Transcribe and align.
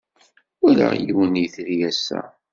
Walaɣ 0.61 0.91
yiwen 1.03 1.29
n 1.33 1.39
yitri 1.41 1.75
ass-a. 1.89 2.21